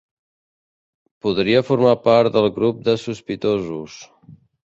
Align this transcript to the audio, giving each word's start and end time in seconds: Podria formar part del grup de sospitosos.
Podria 1.25 1.61
formar 1.67 1.91
part 2.07 2.35
del 2.37 2.49
grup 2.57 2.81
de 2.89 2.97
sospitosos. 3.05 4.01